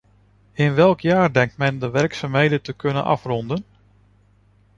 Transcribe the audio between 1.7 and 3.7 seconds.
de werkzaamheden te kunnen afronden?